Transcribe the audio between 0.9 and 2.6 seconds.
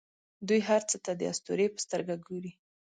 ته د اسطورې په سترګه ګوري.